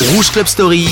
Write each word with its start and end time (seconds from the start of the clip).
Rouge 0.00 0.30
Club 0.30 0.46
Story. 0.46 0.88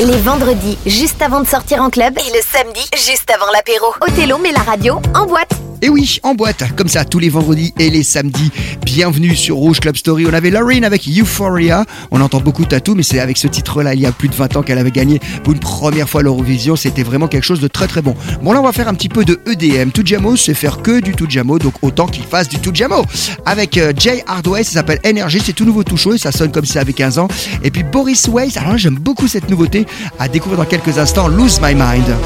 Les 0.00 0.16
vendredis, 0.16 0.78
juste 0.86 1.20
avant 1.20 1.42
de 1.42 1.46
sortir 1.46 1.82
en 1.82 1.90
club, 1.90 2.14
et 2.16 2.30
le 2.34 2.40
samedi, 2.42 2.80
juste 2.94 3.30
avant 3.30 3.50
l'apéro. 3.52 3.92
Othello 4.00 4.38
met 4.38 4.52
la 4.52 4.60
radio 4.62 5.02
en 5.14 5.26
boîte. 5.26 5.52
Et 5.84 5.88
oui, 5.88 6.20
en 6.22 6.36
boîte, 6.36 6.62
comme 6.76 6.86
ça, 6.86 7.04
tous 7.04 7.18
les 7.18 7.28
vendredis 7.28 7.74
et 7.76 7.90
les 7.90 8.04
samedis. 8.04 8.52
Bienvenue 8.84 9.34
sur 9.34 9.56
Rouge 9.56 9.80
Club 9.80 9.96
Story. 9.96 10.24
On 10.30 10.32
avait 10.32 10.50
Lorraine 10.50 10.84
avec 10.84 11.08
Euphoria. 11.08 11.84
On 12.12 12.20
entend 12.20 12.40
beaucoup 12.40 12.64
Tatou, 12.64 12.94
mais 12.94 13.02
c'est 13.02 13.18
avec 13.18 13.36
ce 13.36 13.48
titre-là, 13.48 13.92
il 13.94 14.00
y 14.00 14.06
a 14.06 14.12
plus 14.12 14.28
de 14.28 14.34
20 14.36 14.56
ans 14.56 14.62
qu'elle 14.62 14.78
avait 14.78 14.92
gagné 14.92 15.18
pour 15.42 15.54
une 15.54 15.58
première 15.58 16.08
fois 16.08 16.22
l'Eurovision. 16.22 16.76
C'était 16.76 17.02
vraiment 17.02 17.26
quelque 17.26 17.42
chose 17.42 17.58
de 17.58 17.66
très 17.66 17.88
très 17.88 18.00
bon. 18.00 18.14
Bon, 18.42 18.52
là, 18.52 18.60
on 18.60 18.62
va 18.62 18.70
faire 18.70 18.86
un 18.86 18.94
petit 18.94 19.08
peu 19.08 19.24
de 19.24 19.40
EDM. 19.44 19.90
Tujamo, 19.90 20.36
c'est 20.36 20.54
faire 20.54 20.82
que 20.82 21.00
du 21.00 21.16
Tujamo, 21.16 21.58
donc 21.58 21.74
autant 21.82 22.06
qu'il 22.06 22.26
fasse 22.26 22.48
du 22.48 22.60
Tujamo. 22.60 23.04
Avec 23.44 23.76
euh, 23.76 23.92
Jay 23.96 24.22
Hardway, 24.28 24.62
ça 24.62 24.74
s'appelle 24.74 25.00
Energy, 25.04 25.42
c'est 25.44 25.52
tout 25.52 25.64
nouveau, 25.64 25.82
tout 25.82 25.96
chaud, 25.96 26.14
et 26.14 26.18
ça 26.18 26.30
sonne 26.30 26.52
comme 26.52 26.64
si 26.64 26.74
ça 26.74 26.82
avait 26.82 26.92
15 26.92 27.18
ans. 27.18 27.26
Et 27.64 27.72
puis 27.72 27.82
Boris 27.82 28.21
Weiss, 28.28 28.56
alors 28.56 28.78
j'aime 28.78 28.96
beaucoup 28.96 29.28
cette 29.28 29.48
nouveauté. 29.50 29.86
À 30.18 30.28
découvrir 30.28 30.58
dans 30.58 30.68
quelques 30.68 30.98
instants, 30.98 31.28
Lose 31.28 31.60
My 31.60 31.74
Mind. 31.74 32.16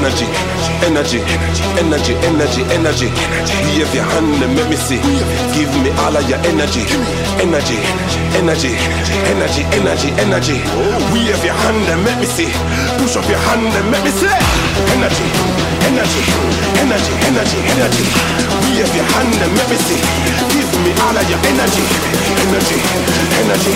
energy, 0.00 0.49
energy, 0.84 1.20
energy, 1.78 2.14
energy, 2.24 2.62
energy. 2.72 3.08
Wave 3.64 3.92
your 3.94 4.04
hand 4.04 4.42
and 4.42 4.52
make 4.54 4.68
me 4.68 4.76
see. 4.76 5.00
Give 5.52 5.70
me 5.82 5.90
all 6.02 6.14
of 6.16 6.24
your 6.28 6.40
energy, 6.48 6.84
energy, 7.40 7.78
energy, 8.36 8.72
energy, 9.28 9.62
energy, 9.76 10.10
energy. 10.20 10.58
Wave 11.12 11.42
your 11.44 11.54
hand 11.54 11.84
and 11.88 12.00
make 12.04 12.18
me 12.20 12.26
see. 12.26 12.50
Push 12.98 13.16
up 13.16 13.26
your 13.28 13.40
hand 13.50 13.68
and 13.68 13.86
make 13.90 14.04
me 14.04 14.12
see. 14.12 14.32
Energy, 14.96 15.26
energy, 15.88 16.22
energy, 16.80 17.14
energy, 17.28 17.58
energy. 17.76 18.06
Wave 18.64 18.94
your 18.94 19.06
hand 19.12 19.34
and 19.40 19.52
make 19.56 19.70
me 19.70 19.78
see. 19.84 20.00
Give 20.52 20.70
me 20.84 20.92
all 21.04 21.16
of 21.16 21.26
your 21.28 21.40
energy, 21.50 21.84
energy, 22.44 22.78
energy, 23.42 23.74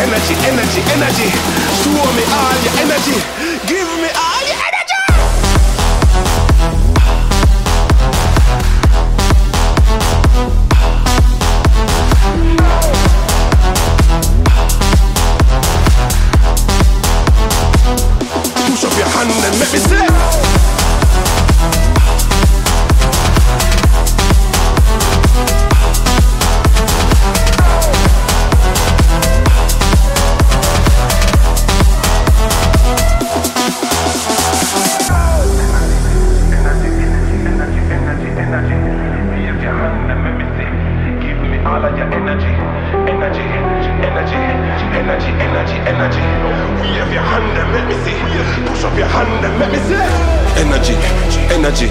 energy, 0.00 0.34
energy, 0.48 0.80
energy. 0.96 1.28
Show 1.82 2.06
me 2.16 2.24
all 2.32 2.56
your 2.64 2.74
energy. 2.84 3.57
All 41.78 41.86
of 41.86 41.96
your 41.96 42.10
energy, 42.10 42.50
energy, 43.06 43.46
energy, 44.02 44.34
energy, 44.98 45.30
energy, 45.38 45.78
energy. 45.86 46.24
Wave 46.82 47.12
your 47.14 47.22
hand 47.22 47.54
and 47.54 47.70
make 47.70 47.86
me 47.86 47.94
see. 48.02 48.18
Push 48.66 48.82
up 48.82 48.98
your 48.98 49.06
hand 49.06 49.46
and 49.46 49.54
make 49.62 49.70
me 49.70 49.78
see. 49.86 49.94
Energy, 50.58 50.98
energy, 51.54 51.86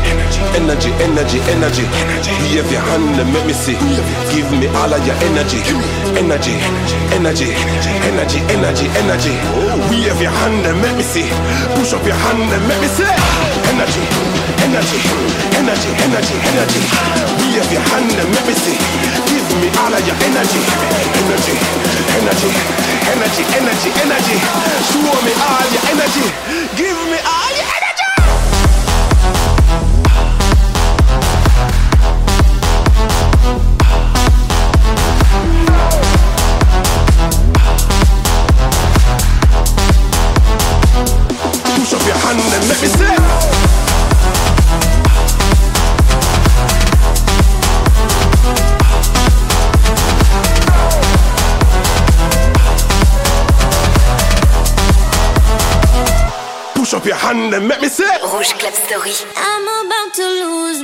energy, 0.59 0.91
energy, 0.99 1.39
energy. 1.47 1.87
Wave 2.51 2.67
your 2.67 2.83
hand 2.83 3.15
and 3.15 3.31
make 3.31 3.47
me 3.47 3.53
see. 3.55 3.79
Give 4.27 4.51
me 4.59 4.67
all 4.75 4.91
of 4.91 4.99
your 5.07 5.15
energy, 5.23 5.63
energy, 6.19 6.59
energy, 7.15 7.55
energy, 8.03 8.43
energy, 8.51 8.87
energy. 8.91 9.39
Wave 9.87 10.19
your 10.19 10.35
hand 10.35 10.67
and 10.67 10.81
make 10.83 10.99
me 10.99 11.03
see. 11.03 11.31
Push 11.79 11.95
up 11.95 12.03
your 12.03 12.19
hand 12.27 12.43
and 12.43 12.63
make 12.67 12.81
me 12.83 12.91
see. 12.91 13.07
Energy, 13.71 14.03
energy, 14.65 14.99
energy, 15.59 15.89
energy, 16.05 16.35
energy. 16.49 16.81
Wave 17.41 17.71
your 17.71 17.83
hand 17.89 18.11
and 18.17 18.29
make 18.33 18.47
me 18.47 18.53
see. 18.53 18.77
Give 19.29 19.47
me 19.61 19.69
all 19.81 19.93
of 19.93 20.01
your 20.05 20.17
energy, 20.27 20.61
energy, 21.21 21.55
energy, 22.17 22.49
energy, 23.13 23.43
energy, 23.59 23.89
energy. 24.03 24.37
Show 24.89 25.15
me 25.25 25.33
all 25.45 25.67
your 25.73 25.83
energy. 25.93 26.25
Give 26.75 26.99
me 27.11 27.19
all 27.25 27.36
your 57.07 57.15
hand 57.15 57.53
and 57.53 57.67
let 57.69 57.79
me 57.81 57.87
see. 57.87 58.03
Rouge 58.33 58.51
Club 58.53 58.73
Story. 58.73 59.13
I'm 59.35 59.85
about 59.85 60.13
to 60.15 60.27
lose 60.43 60.83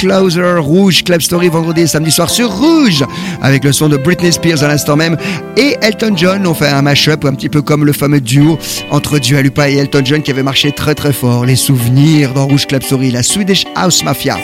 Closer, 0.00 0.54
Rouge, 0.60 1.04
Club 1.04 1.20
Story 1.20 1.50
vendredi 1.50 1.82
et 1.82 1.86
samedi 1.86 2.10
soir 2.10 2.30
sur 2.30 2.50
Rouge, 2.50 3.04
avec 3.42 3.64
le 3.64 3.70
son 3.70 3.90
de 3.90 3.98
Britney 3.98 4.32
Spears 4.32 4.64
à 4.64 4.68
l'instant 4.68 4.96
même, 4.96 5.18
et 5.58 5.76
Elton 5.82 6.14
John. 6.16 6.46
On 6.46 6.54
fait 6.54 6.68
un 6.68 6.80
mash-up 6.80 7.26
un 7.26 7.34
petit 7.34 7.50
peu 7.50 7.60
comme 7.60 7.84
le 7.84 7.92
fameux 7.92 8.22
duo 8.22 8.58
entre 8.90 9.18
Dua 9.18 9.42
Lipa 9.42 9.68
et 9.68 9.76
Elton 9.76 10.00
John 10.02 10.22
qui 10.22 10.30
avait 10.30 10.42
marché 10.42 10.72
très 10.72 10.94
très 10.94 11.12
fort. 11.12 11.44
Les 11.44 11.54
souvenirs 11.54 12.32
dans 12.32 12.46
Rouge 12.46 12.66
Club 12.66 12.82
Story, 12.82 13.10
la 13.10 13.22
Swedish 13.22 13.66
House 13.76 14.02
Mafia. 14.02 14.38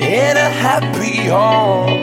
In 0.00 0.36
a 0.36 0.50
happy 0.62 1.28
home. 1.28 2.02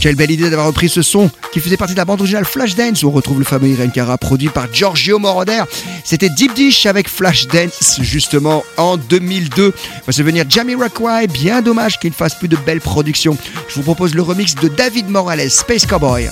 Quelle 0.00 0.16
belle 0.16 0.30
idée 0.30 0.48
d'avoir 0.48 0.66
repris 0.66 0.88
ce 0.88 1.02
son 1.02 1.30
qui 1.52 1.60
faisait 1.60 1.76
partie 1.76 1.92
de 1.92 1.98
la 1.98 2.06
bande 2.06 2.20
originale 2.20 2.46
Flashdance 2.46 3.02
où 3.02 3.08
on 3.08 3.10
retrouve 3.10 3.38
le 3.38 3.44
fameux 3.44 3.68
Irene 3.68 3.92
Cara 3.92 4.16
produit 4.16 4.48
par 4.48 4.72
Giorgio 4.72 5.18
Moroder. 5.18 5.62
C'était 6.04 6.30
Deep 6.30 6.54
Dish 6.54 6.86
avec 6.86 7.06
Flashdance 7.06 8.00
justement 8.00 8.64
en 8.78 8.96
2002. 8.96 9.74
Va 10.06 10.12
se 10.12 10.22
venir 10.22 10.46
Jamie 10.48 10.72
Jamiroquai, 10.72 11.26
bien 11.26 11.60
dommage 11.60 11.98
qu'il 11.98 12.10
ne 12.10 12.14
fasse 12.14 12.34
plus 12.34 12.48
de 12.48 12.56
belles 12.56 12.80
productions. 12.80 13.36
Je 13.68 13.74
vous 13.74 13.82
propose 13.82 14.14
le 14.14 14.22
remix 14.22 14.54
de 14.54 14.68
David 14.68 15.08
Morales, 15.08 15.50
Space 15.50 15.84
Cowboy. 15.84 16.30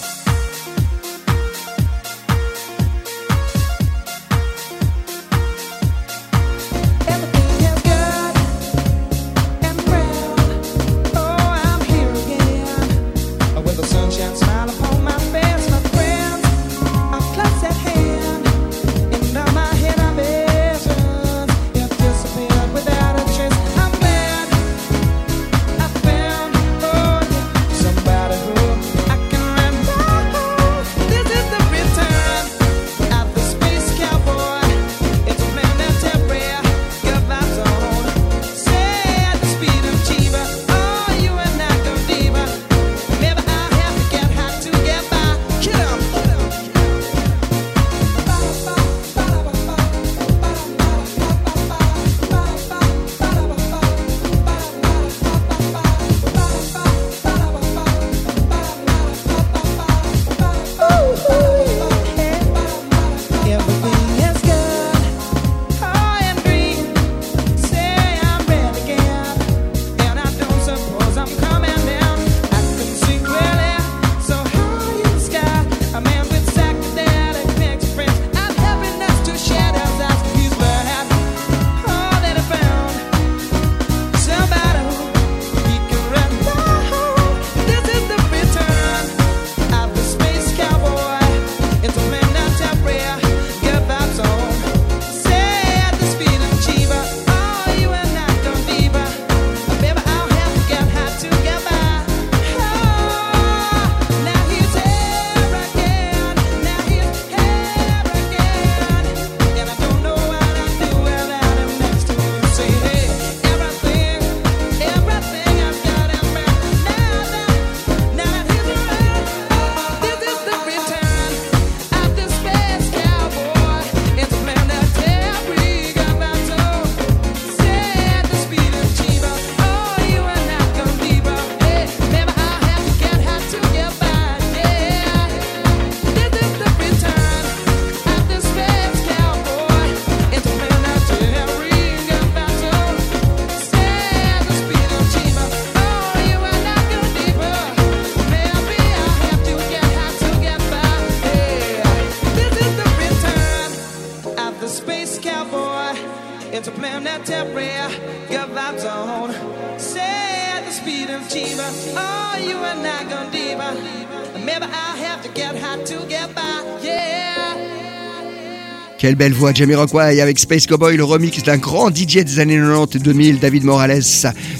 Quelle 168.98 169.14
belle 169.14 169.32
voix, 169.32 169.52
Jamie 169.54 169.74
Rockway 169.74 170.20
avec 170.20 170.38
Space 170.38 170.66
Cowboy, 170.66 170.96
le 170.96 171.04
remix 171.04 171.42
d'un 171.42 171.58
grand 171.58 171.94
DJ 171.94 172.24
des 172.24 172.40
années 172.40 172.56
90 172.56 172.96
et 172.96 172.98
2000, 172.98 173.38
David 173.38 173.64
Morales, 173.64 174.02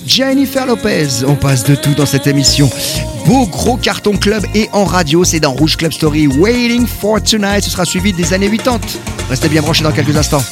Jennifer 0.07 0.67
Lopez. 0.67 1.25
On 1.27 1.35
passe 1.35 1.65
de 1.65 1.75
tout 1.75 1.95
dans 1.95 2.07
cette 2.07 2.27
émission. 2.27 2.71
Beau 3.27 3.47
gros 3.47 3.77
carton 3.77 4.17
club 4.17 4.45
et 4.55 4.69
en 4.73 4.85
radio, 4.85 5.25
c'est 5.25 5.41
dans 5.41 5.53
Rouge 5.53 5.77
Club 5.77 5.93
Story, 5.93 6.29
Waiting 6.29 6.87
for 6.87 7.21
Tonight. 7.21 7.65
Ce 7.65 7.71
sera 7.71 7.85
suivi 7.85 8.13
des 8.13 8.33
années 8.33 8.51
80. 8.51 8.79
Restez 9.29 9.49
bien 9.49 9.63
branchés 9.63 9.83
dans 9.83 9.93
quelques 9.93 10.17
instants. 10.17 10.43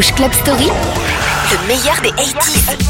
Rouge 0.00 0.14
Club 0.14 0.32
Story, 0.32 0.70
le 1.52 1.66
meilleur 1.66 2.00
des 2.00 2.08
80s. 2.12 2.89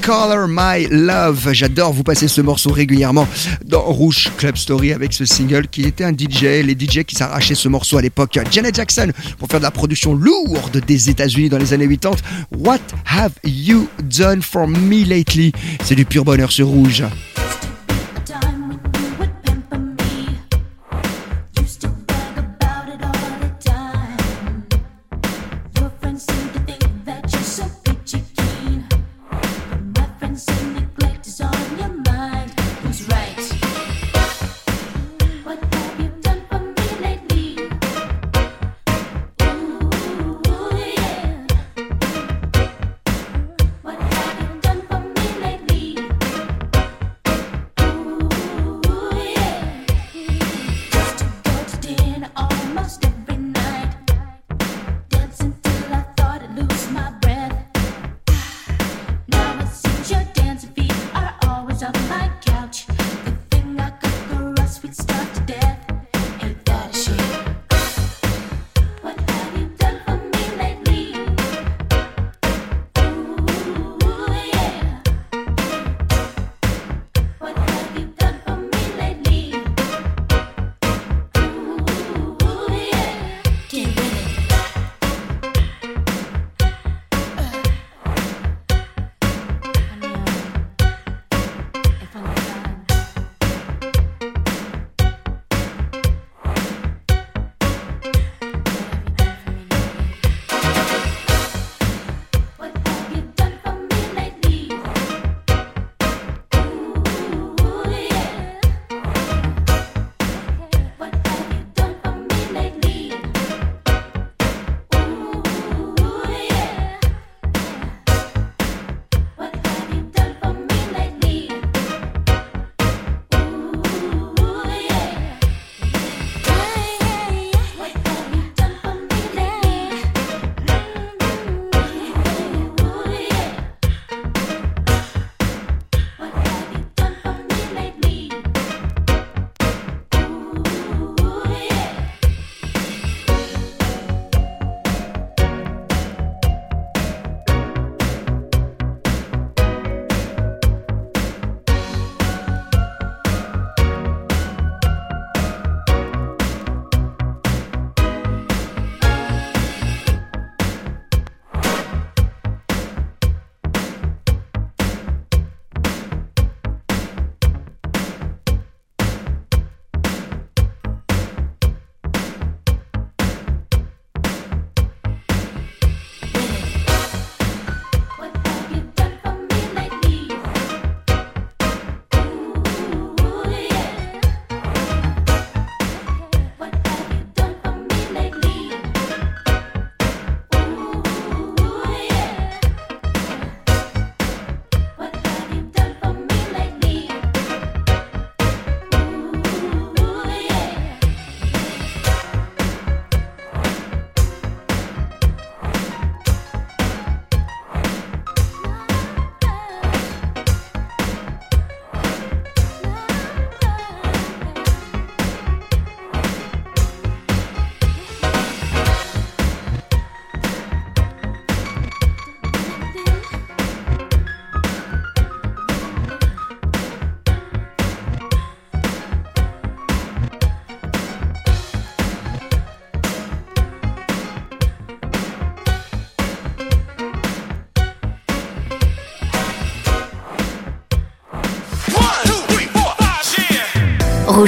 Color 0.00 0.46
My 0.48 0.86
Love. 0.90 1.52
J'adore 1.52 1.92
vous 1.92 2.02
passer 2.02 2.28
ce 2.28 2.40
morceau 2.40 2.70
régulièrement 2.70 3.26
dans 3.64 3.82
Rouge 3.82 4.30
Club 4.36 4.56
Story 4.56 4.92
avec 4.92 5.12
ce 5.12 5.24
single 5.24 5.68
qui 5.68 5.82
était 5.82 6.04
un 6.04 6.12
DJ, 6.12 6.62
les 6.64 6.76
DJ 6.78 7.04
qui 7.04 7.14
s'arrachaient 7.14 7.54
ce 7.54 7.68
morceau 7.68 7.98
à 7.98 8.02
l'époque. 8.02 8.38
Janet 8.50 8.74
Jackson 8.74 9.12
pour 9.38 9.48
faire 9.48 9.60
de 9.60 9.64
la 9.64 9.70
production 9.70 10.14
lourde 10.14 10.82
des 10.86 11.10
États-Unis 11.10 11.48
dans 11.48 11.58
les 11.58 11.72
années 11.72 11.88
80. 11.88 12.16
What 12.58 12.78
have 13.04 13.32
you 13.44 13.88
done 14.02 14.42
for 14.42 14.66
me 14.66 15.04
lately? 15.04 15.52
C'est 15.84 15.94
du 15.94 16.04
pur 16.04 16.24
bonheur 16.24 16.52
sur 16.52 16.68
Rouge. 16.68 17.04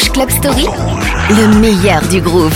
Club 0.06 0.30
Story, 0.30 0.66
le 1.30 1.58
meilleur 1.58 2.00
du 2.08 2.20
groove. 2.20 2.54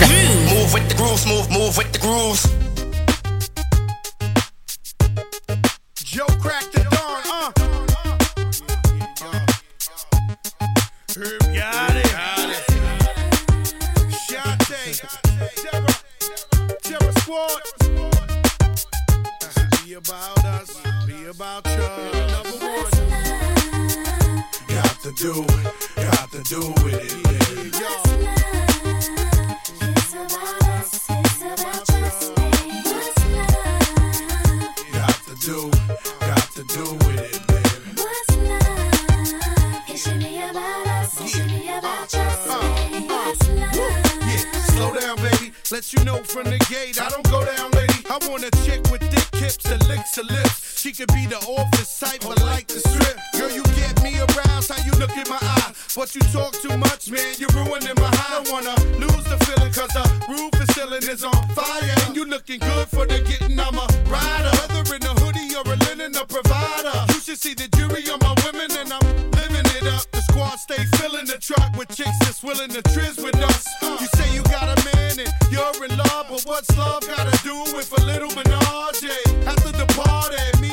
Let 45.73 45.91
you 45.91 46.03
know 46.03 46.21
from 46.21 46.43
the 46.43 46.59
gate, 46.69 47.01
I 47.01 47.09
don't 47.09 47.27
go 47.31 47.43
down, 47.43 47.71
lady. 47.71 48.05
I 48.07 48.19
want 48.29 48.43
a 48.43 48.51
chick 48.63 48.79
with 48.91 49.01
thick 49.09 49.41
hips 49.41 49.65
and 49.65 49.83
licks 49.87 50.15
lips. 50.19 50.72
She 50.83 50.91
could 50.91 51.13
be 51.13 51.25
the 51.25 51.39
office 51.47 51.97
type, 51.97 52.27
but 52.27 52.43
like 52.43 52.67
the 52.67 52.83
strip. 52.83 53.15
Girl, 53.39 53.47
you 53.47 53.63
get 53.71 54.03
me 54.03 54.19
aroused, 54.19 54.67
how 54.67 54.83
you 54.83 54.91
look 54.99 55.15
in 55.15 55.23
my 55.31 55.39
eye. 55.39 55.71
But 55.95 56.13
you 56.13 56.19
talk 56.35 56.51
too 56.59 56.75
much, 56.75 57.07
man, 57.09 57.39
you're 57.39 57.55
ruining 57.55 57.95
my 57.95 58.11
high. 58.19 58.43
I 58.43 58.51
wanna 58.51 58.75
lose 58.99 59.23
the 59.23 59.39
feeling, 59.47 59.71
cause 59.71 59.95
the 59.95 60.03
roof 60.27 60.51
is 60.59 60.67
ceiling 60.75 61.07
is 61.07 61.23
on 61.23 61.39
fire. 61.55 61.87
And 62.03 62.17
you 62.17 62.25
looking 62.25 62.59
good 62.59 62.89
for 62.91 63.07
the 63.07 63.23
getting, 63.23 63.57
I'm 63.57 63.79
a 63.79 63.87
rider. 64.11 64.51
Whether 64.59 64.99
in 64.99 65.03
a 65.07 65.15
hoodie 65.23 65.55
or 65.55 65.63
a 65.63 65.77
linen, 65.87 66.19
a 66.19 66.25
provider. 66.27 66.91
You 67.15 67.19
should 67.23 67.39
see 67.39 67.53
the 67.55 67.71
jury 67.79 68.03
on 68.11 68.19
my 68.19 68.35
women, 68.43 68.67
and 68.75 68.91
I'm 68.91 69.07
living 69.39 69.63
it 69.79 69.87
up. 69.87 70.03
The 70.11 70.19
squad 70.27 70.59
stay 70.59 70.83
filling 70.99 71.31
the 71.31 71.39
truck 71.39 71.71
with 71.79 71.95
chicks 71.95 72.19
that's 72.27 72.43
willing 72.43 72.75
to 72.75 72.83
trizz 72.91 73.23
with 73.23 73.39
us. 73.39 73.63
You 74.03 74.07
say 74.19 74.27
you 74.35 74.43
got 74.51 74.67
a 74.67 74.75
man 74.91 75.15
and 75.15 75.31
you're 75.47 75.79
in 75.87 75.95
love, 75.95 76.27
but 76.27 76.43
what's 76.43 76.75
love 76.75 77.07
gotta 77.07 77.39
do 77.39 77.55
with 77.71 77.87
a 77.95 78.03
little 78.03 78.35
menage? 78.35 79.07
After 79.47 79.71
the 79.71 79.87
party, 79.95 80.43
me 80.61 80.72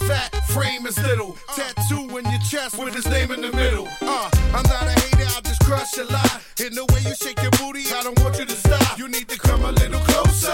Is 0.00 0.08
fat, 0.08 0.34
frame 0.48 0.86
is 0.86 0.98
little. 1.02 1.36
Tattoo 1.54 2.18
in 2.18 2.24
your 2.30 2.40
chest 2.40 2.78
with 2.78 2.94
his 2.94 3.06
name 3.06 3.30
in 3.30 3.40
the 3.40 3.52
middle. 3.52 3.86
Uh, 4.02 4.30
I'm 4.52 4.62
not 4.64 4.82
a 4.82 5.00
hater, 5.00 5.26
I'll 5.34 5.42
just 5.42 5.60
crush 5.60 5.96
a 5.98 6.04
lot. 6.04 6.42
In 6.58 6.74
the 6.74 6.84
way 6.92 7.00
you 7.00 7.14
shake 7.14 7.40
your 7.40 7.52
booty, 7.52 7.84
I 7.94 8.02
don't 8.02 8.18
want 8.20 8.38
you 8.38 8.46
to 8.46 8.56
stop. 8.56 8.98
You 8.98 9.08
need 9.08 9.28
to 9.28 9.38
come 9.38 9.64
a 9.64 9.72
little 9.72 10.00
closer. 10.00 10.52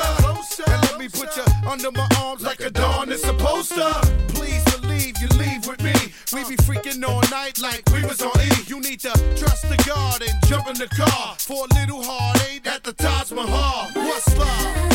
And 0.68 0.83
let 0.83 0.98
me 0.98 1.09
put 1.09 1.37
you 1.37 1.44
under 1.66 1.90
my 1.92 2.07
arms 2.20 2.42
like 2.42 2.61
a 2.61 2.70
dawn 2.70 3.11
is 3.11 3.22
supposed 3.22 3.72
to. 3.74 3.90
Please 4.28 4.64
believe 4.76 5.14
you 5.20 5.28
leave 5.38 5.66
with 5.66 5.83
me. 5.83 5.94
We 6.33 6.44
be 6.48 6.57
freaking 6.62 7.02
all 7.09 7.22
night 7.31 7.61
like 7.61 7.83
we 7.92 8.05
was 8.05 8.20
on 8.22 8.38
E. 8.40 8.50
You 8.66 8.81
need 8.81 9.00
to 9.00 9.12
trust 9.37 9.68
the 9.68 9.83
God 9.87 10.22
and 10.22 10.35
jump 10.46 10.68
in 10.68 10.74
the 10.74 10.88
car 10.88 11.37
for 11.38 11.66
a 11.70 11.74
little 11.81 12.02
heartache 12.02 12.66
at 12.66 12.85
the 12.85 12.92
Taj 12.92 13.33
Mahal. 13.33 13.90
What's 13.94 14.37
love? 14.37 14.92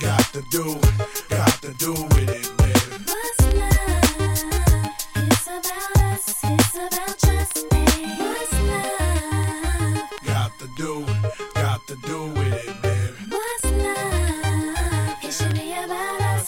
Got 0.00 0.32
to 0.32 0.42
do, 0.50 0.80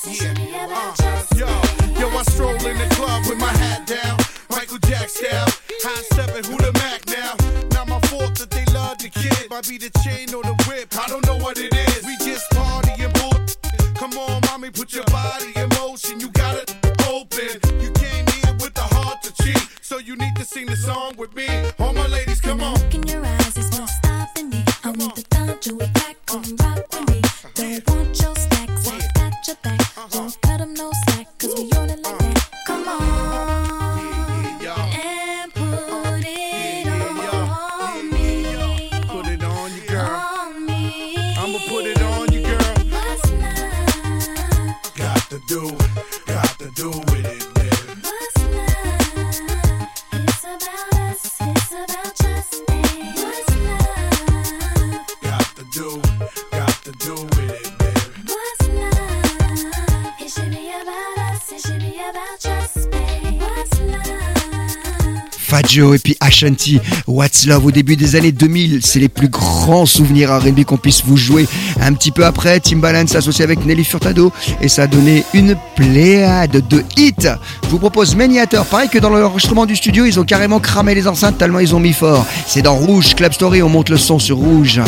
about 0.07 1.01
Uh, 1.01 1.25
yo, 1.35 1.47
yo, 1.99 2.09
I 2.11 2.23
stroll 2.25 2.55
in 2.55 2.77
the 2.77 2.95
club 2.95 3.25
with 3.27 3.39
my 3.39 3.49
hat 3.49 3.87
down, 3.87 4.19
Michael 4.51 4.79
Jack 4.87 5.09
style. 5.09 5.49
High 5.83 6.03
stepping, 6.13 6.45
who 6.45 6.59
the 6.59 6.73
Mac 6.75 7.07
now? 7.07 7.35
Not 7.73 7.89
my 7.89 7.99
fault 8.09 8.37
that 8.39 8.51
they 8.51 8.65
love 8.75 8.99
the 8.99 9.09
kid. 9.09 9.49
Might 9.49 9.67
be 9.67 9.79
the 9.79 9.91
chain 10.05 10.35
or 10.35 10.43
the 10.43 10.55
whip, 10.69 10.95
I 10.99 11.09
don't 11.09 11.25
know 11.27 11.39
what 11.39 11.59
it 11.59 11.73
is. 11.73 12.05
We 12.05 12.17
just 12.19 12.51
party 12.51 13.03
and 13.03 13.13
bull. 13.15 13.33
Come 13.95 14.13
on, 14.19 14.43
mommy, 14.47 14.71
put 14.71 14.93
your 14.93 15.05
body 15.05 15.53
in 15.57 15.69
motion. 15.81 16.21
You 16.21 16.29
got 16.33 16.57
it 16.57 16.75
open. 17.09 17.57
You 17.81 17.91
came 17.93 18.27
here 18.27 18.53
with 18.61 18.75
the 18.75 18.87
heart 18.95 19.23
to 19.23 19.33
cheat, 19.43 19.69
so 19.81 19.99
you 19.99 20.17
need 20.17 20.37
to 20.37 20.45
sing 20.45 20.67
the 20.67 20.77
song 20.77 21.17
with 21.17 21.35
me. 21.35 21.49
Et 65.75 65.99
puis 65.99 66.17
Ashanti, 66.21 66.79
What's 67.09 67.47
Love? 67.47 67.67
Au 67.67 67.71
début 67.73 67.97
des 67.97 68.15
années 68.15 68.31
2000, 68.31 68.81
c'est 68.85 69.01
les 69.01 69.09
plus 69.09 69.29
grands 69.29 69.87
souvenirs 69.87 70.31
R&B 70.31 70.63
qu'on 70.65 70.77
puisse 70.77 71.03
vous 71.05 71.17
jouer. 71.17 71.49
Un 71.81 71.95
petit 71.95 72.13
peu 72.13 72.25
après, 72.25 72.61
Timbaland 72.61 73.09
s'associe 73.09 73.45
avec 73.45 73.67
Nelly 73.67 73.83
Furtado 73.83 74.33
et 74.61 74.69
ça 74.69 74.85
a 74.85 74.87
donné 74.87 75.25
une 75.35 75.57
pléiade 75.75 76.63
de 76.69 76.85
hits. 76.97 77.29
Je 77.65 77.69
vous 77.69 77.79
propose 77.81 78.15
Maniator, 78.15 78.65
pareil 78.67 78.89
que 78.89 78.99
dans 78.99 79.11
l'enregistrement 79.11 79.67
du 79.67 79.75
studio, 79.75 80.05
ils 80.05 80.21
ont 80.21 80.25
carrément 80.25 80.61
cramé 80.61 80.95
les 80.95 81.09
enceintes 81.09 81.39
tellement 81.39 81.59
ils 81.59 81.75
ont 81.75 81.81
mis 81.81 81.93
fort. 81.93 82.25
C'est 82.47 82.63
dans 82.63 82.77
Rouge, 82.77 83.17
Club 83.17 83.33
Story, 83.33 83.63
on 83.63 83.69
monte 83.69 83.89
le 83.89 83.97
son 83.97 84.21
sur 84.21 84.37
Rouge. 84.37 84.81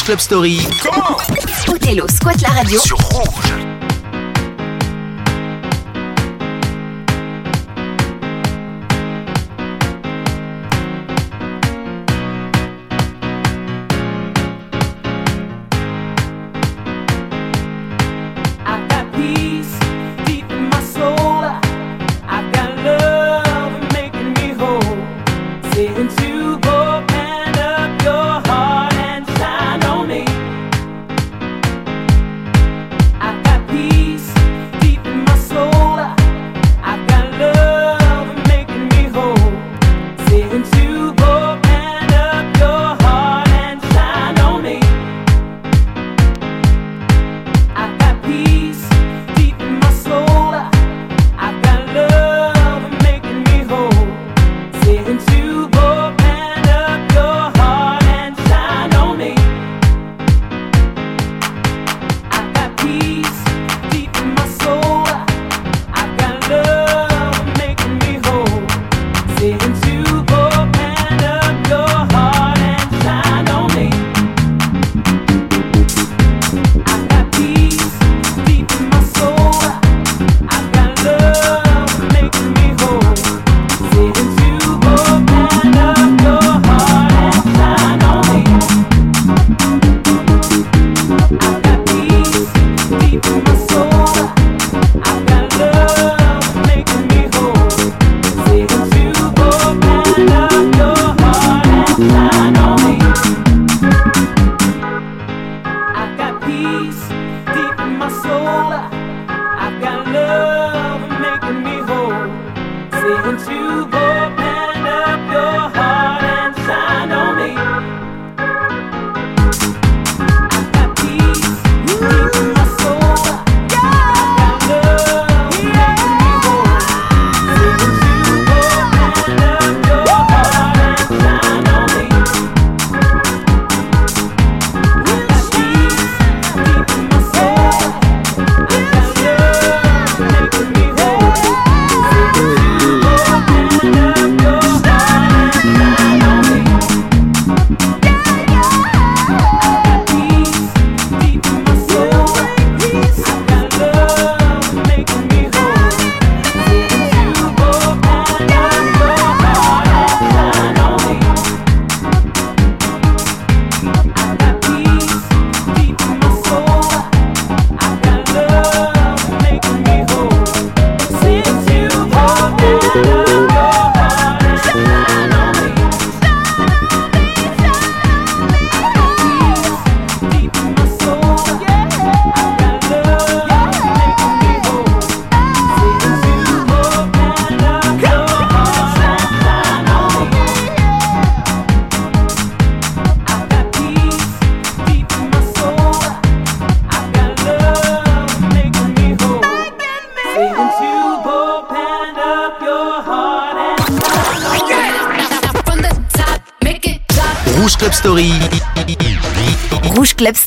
Rouge 0.00 0.04
Club 0.04 0.20
Story. 0.20 0.60
Comment 0.82 1.16
Othello 1.68 2.06
squatte 2.08 2.40
la 2.42 2.48
radio. 2.50 2.80
Sur 2.80 2.98
Rouge. 2.98 3.69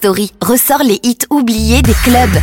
Ressort 0.06 0.84
les 0.84 1.00
hits 1.04 1.26
oubliés 1.30 1.82
des 1.82 1.94
clubs. 1.94 2.42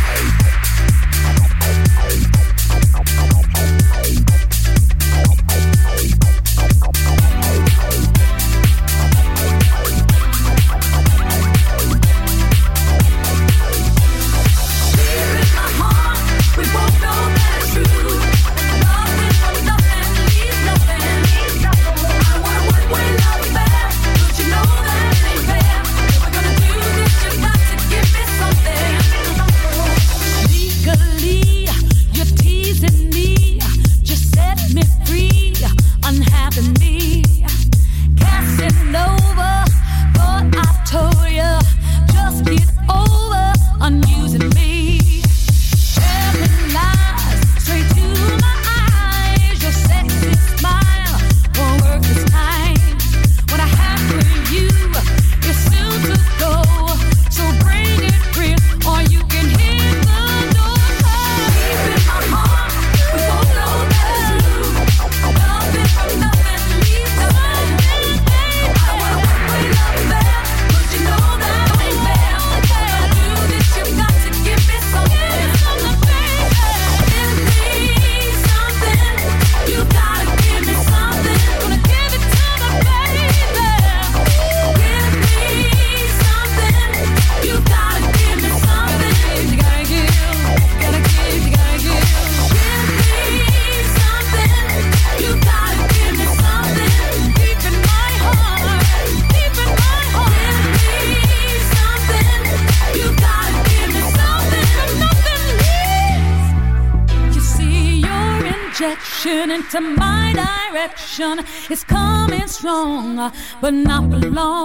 But 113.61 113.73
not 113.75 114.09
for 114.09 114.17
long. 114.31 114.60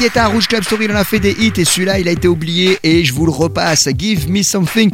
Guetta, 0.00 0.28
Rouge 0.28 0.48
Club 0.48 0.64
Story, 0.64 0.86
il 0.86 0.92
en 0.92 0.96
a 0.96 1.04
fait 1.04 1.18
des 1.18 1.32
hits 1.32 1.52
et 1.58 1.64
celui-là, 1.66 1.98
il 1.98 2.08
a 2.08 2.12
été 2.12 2.26
oublié 2.26 2.78
et 2.82 3.04
je 3.04 3.12
vous 3.12 3.26
le 3.26 3.32
repasse. 3.32 3.86
Give 3.98 4.30
me 4.30 4.42
something. 4.42 4.90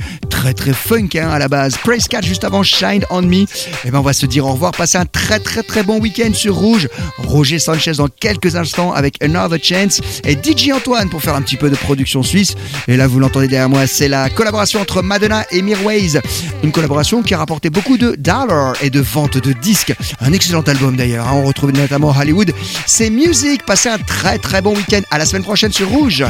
Très 0.46 0.54
très 0.54 0.72
funk 0.74 1.08
hein, 1.16 1.28
à 1.28 1.40
la 1.40 1.48
base. 1.48 1.76
Praise 1.76 2.06
4 2.06 2.24
juste 2.24 2.44
avant 2.44 2.62
Shine 2.62 3.04
on 3.10 3.22
Me. 3.22 3.46
Et 3.84 3.90
ben 3.90 3.98
on 3.98 4.02
va 4.02 4.12
se 4.12 4.26
dire 4.26 4.46
au 4.46 4.52
revoir. 4.52 4.70
Passez 4.70 4.96
un 4.96 5.04
très 5.04 5.40
très 5.40 5.64
très 5.64 5.82
bon 5.82 5.98
week-end 5.98 6.32
sur 6.32 6.54
Rouge. 6.54 6.88
Roger 7.18 7.58
Sanchez 7.58 7.94
dans 7.94 8.06
quelques 8.06 8.54
instants 8.54 8.92
avec 8.92 9.20
Another 9.20 9.58
Chance 9.60 10.00
et 10.22 10.34
DJ 10.34 10.70
Antoine 10.72 11.10
pour 11.10 11.20
faire 11.20 11.34
un 11.34 11.42
petit 11.42 11.56
peu 11.56 11.68
de 11.68 11.74
production 11.74 12.22
suisse. 12.22 12.54
Et 12.86 12.96
là, 12.96 13.08
vous 13.08 13.18
l'entendez 13.18 13.48
derrière 13.48 13.68
moi, 13.68 13.88
c'est 13.88 14.06
la 14.06 14.30
collaboration 14.30 14.80
entre 14.80 15.02
Madonna 15.02 15.44
et 15.50 15.62
Mirways. 15.62 16.20
Une 16.62 16.70
collaboration 16.70 17.24
qui 17.24 17.34
a 17.34 17.38
rapporté 17.38 17.68
beaucoup 17.68 17.98
de 17.98 18.14
dollars 18.16 18.74
et 18.82 18.90
de 18.90 19.00
ventes 19.00 19.38
de 19.38 19.52
disques. 19.52 19.96
Un 20.20 20.32
excellent 20.32 20.62
album 20.62 20.94
d'ailleurs. 20.94 21.26
hein. 21.26 21.32
On 21.34 21.44
retrouve 21.44 21.72
notamment 21.72 22.14
Hollywood. 22.16 22.52
C'est 22.86 23.10
Music. 23.10 23.66
Passez 23.66 23.88
un 23.88 23.98
très 23.98 24.38
très 24.38 24.62
bon 24.62 24.76
week-end. 24.76 25.00
À 25.10 25.18
la 25.18 25.26
semaine 25.26 25.42
prochaine 25.42 25.72
sur 25.72 25.88
Rouge. 25.88 26.24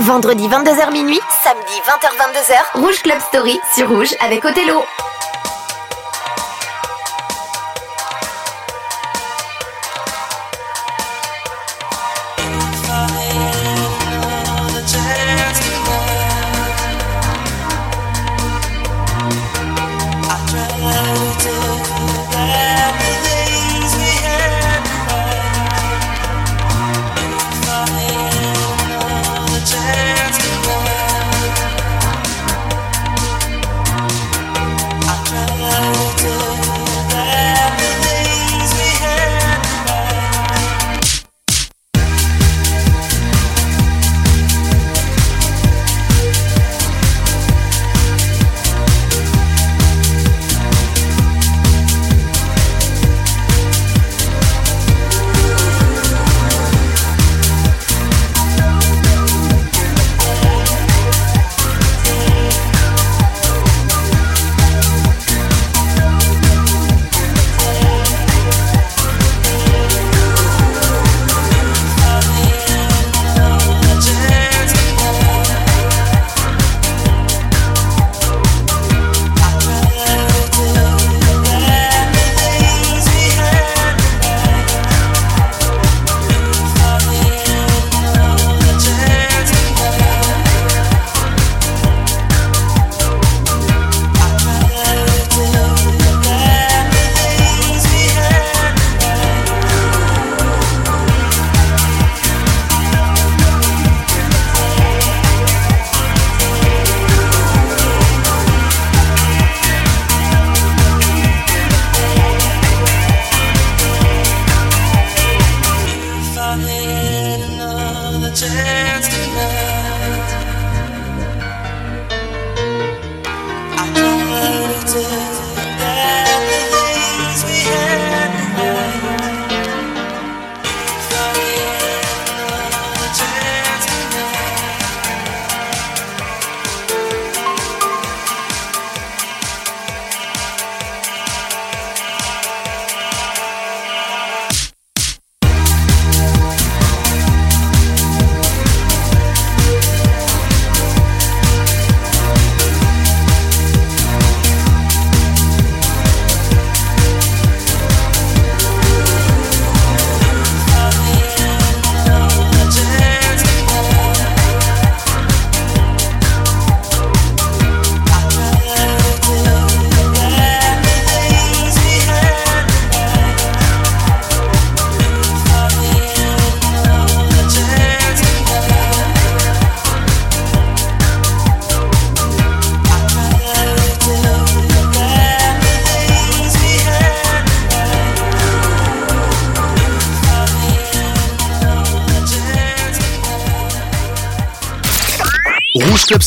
Vendredi 0.00 0.48
22h 0.48 0.90
minuit, 0.90 1.20
samedi 1.44 1.72
20h22h, 1.86 2.80
Rouge 2.80 3.02
Club 3.02 3.20
Story 3.20 3.60
sur 3.72 3.88
Rouge 3.88 4.12
avec 4.20 4.44
Othello. 4.44 4.82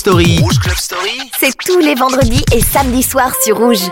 Story. 0.01 0.39
Rouge 0.41 0.57
Club 0.57 0.77
Story. 0.77 1.31
C'est 1.39 1.55
tous 1.55 1.77
les 1.77 1.93
vendredis 1.93 2.43
et 2.55 2.59
samedis 2.59 3.03
soirs 3.03 3.35
sur 3.43 3.59
Rouge. 3.59 3.87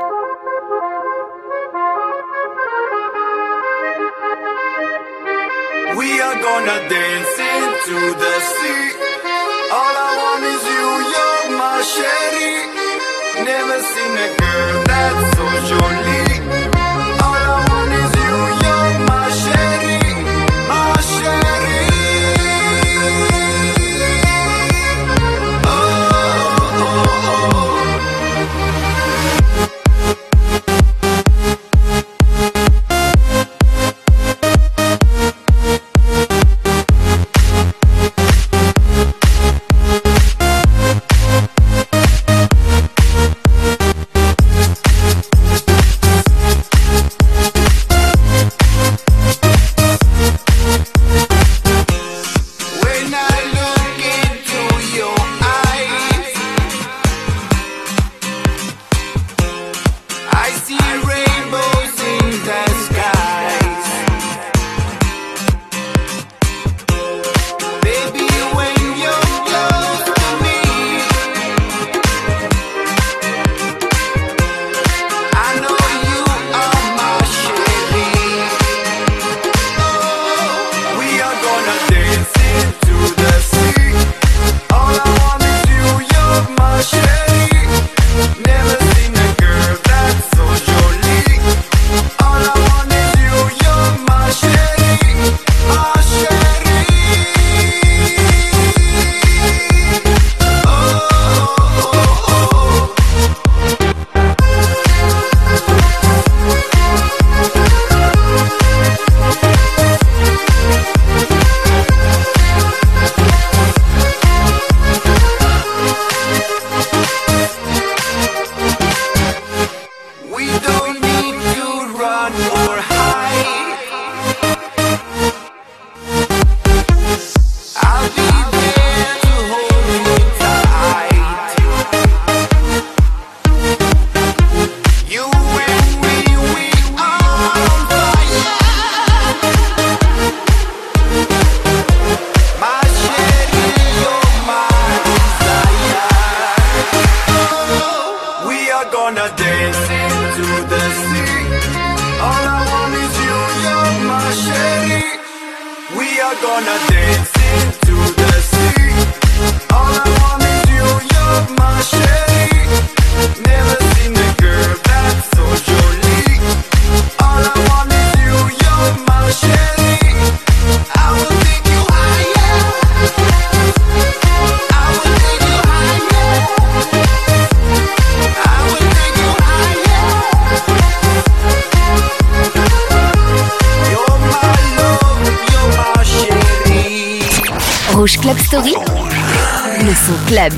Club 188.17 188.37
Story, 188.39 188.73
le 188.73 189.93
son 189.93 190.17
club. 190.27 190.53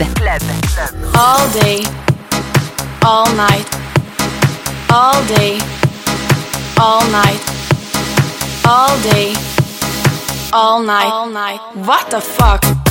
All 1.15 1.47
day, 1.49 1.83
all 3.05 3.31
night, 3.35 3.65
all 4.89 5.23
day, 5.25 5.59
all 6.79 7.05
night, 7.11 7.41
all 8.65 8.97
day, 9.01 9.33
all 10.53 10.81
night. 10.81 11.59
What 11.75 12.09
the 12.09 12.21
fuck? 12.21 12.90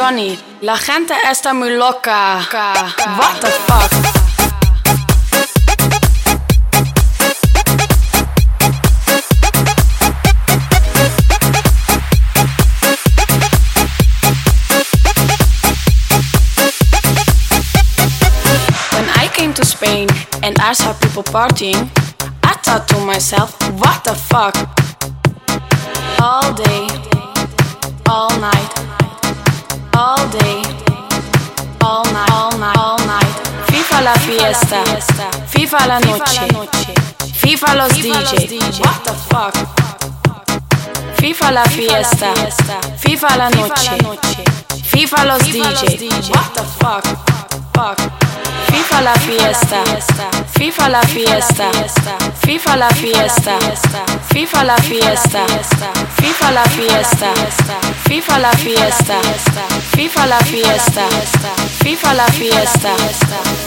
Johnny, 0.00 0.38
la 0.62 0.78
gente 0.78 1.12
está 1.30 1.52
muy 1.52 1.76
loca. 1.76 2.38
What 3.18 3.38
the 3.42 3.50
fuck? 3.66 3.90
To 19.54 19.64
Spain 19.64 20.08
and 20.42 20.58
I 20.60 20.72
saw 20.74 20.94
people 20.94 21.22
partying, 21.24 21.90
I 22.44 22.54
thought 22.62 22.86
to 22.88 23.00
myself, 23.00 23.58
what 23.80 24.04
the 24.04 24.14
fuck? 24.14 24.54
All 26.20 26.54
day, 26.54 26.86
all 28.08 28.30
night, 28.38 28.99
all 30.00 30.28
day, 30.30 30.62
all 31.84 32.04
night, 32.04 32.30
all 32.32 32.58
night, 32.58 32.76
all 32.78 32.98
night. 33.06 33.34
FIFA 33.70 34.00
la 34.00 34.14
fiesta, 34.14 34.82
FIFA 35.46 35.86
la 35.86 36.00
noche, 36.00 36.46
FIFA 37.34 37.74
los 37.74 37.92
DJ. 37.92 38.80
What 38.80 39.04
the 39.04 39.12
fuck? 39.28 39.54
FIFA 41.20 41.50
la 41.52 41.64
fiesta, 41.64 42.32
FIFA 42.96 43.36
la 43.36 43.50
noche, 43.50 43.98
FIFA 44.84 45.24
los 45.26 45.42
DJ. 45.42 46.30
What 46.30 46.54
the 46.54 46.64
fuck? 46.80 47.04
Fuck. 47.74 48.49
FIFA 48.68 49.00
la 49.02 49.14
fiesta, 49.14 49.82
FIFA 50.58 50.88
la 50.88 51.00
fiesta, 51.02 51.70
FIFA 52.44 52.76
la 52.76 52.88
fiesta, 52.90 53.58
FIFA 54.32 54.64
la 54.64 54.76
fiesta, 54.76 55.46
FIFA 56.20 56.50
la 56.52 56.64
fiesta, 56.64 57.34
FIFA 58.08 58.38
la 58.38 58.52
fiesta, 58.52 59.20
FIFA 59.96 60.26
la 60.26 60.38
fiesta, 60.40 61.06
FIFA 61.82 62.14
la 62.14 62.26
fiesta, 62.26 62.92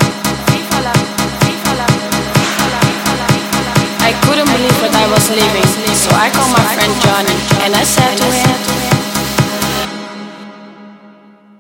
FIFA 1.46 1.72
la, 1.78 1.88
I 4.10 4.14
couldn't 4.24 4.48
believe 4.50 4.78
what 4.82 4.94
I 4.96 5.06
was 5.12 5.30
living, 5.30 5.68
so 5.96 6.10
I 6.16 6.30
called 6.32 6.52
my 6.52 6.66
friend 6.76 6.94
Johnny 7.02 7.36
and 7.64 7.76
I 7.76 7.84
said 7.84 8.18
to 8.18 8.26
him. 8.26 8.97